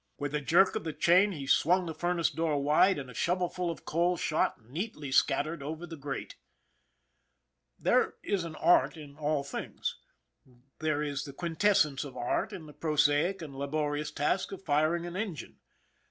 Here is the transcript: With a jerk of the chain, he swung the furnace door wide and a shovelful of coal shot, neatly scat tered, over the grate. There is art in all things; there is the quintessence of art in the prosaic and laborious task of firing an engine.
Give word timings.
With 0.17 0.33
a 0.33 0.41
jerk 0.41 0.75
of 0.75 0.83
the 0.83 0.93
chain, 0.93 1.31
he 1.31 1.45
swung 1.45 1.85
the 1.85 1.93
furnace 1.93 2.31
door 2.31 2.59
wide 2.59 2.97
and 2.97 3.07
a 3.07 3.13
shovelful 3.13 3.69
of 3.69 3.85
coal 3.85 4.17
shot, 4.17 4.67
neatly 4.67 5.11
scat 5.11 5.45
tered, 5.45 5.61
over 5.61 5.85
the 5.85 5.95
grate. 5.95 6.37
There 7.77 8.15
is 8.23 8.43
art 8.43 8.97
in 8.97 9.15
all 9.15 9.43
things; 9.43 9.99
there 10.79 11.03
is 11.03 11.25
the 11.25 11.33
quintessence 11.33 12.03
of 12.03 12.17
art 12.17 12.51
in 12.51 12.65
the 12.65 12.73
prosaic 12.73 13.43
and 13.43 13.55
laborious 13.55 14.09
task 14.09 14.51
of 14.51 14.63
firing 14.63 15.05
an 15.05 15.15
engine. 15.15 15.59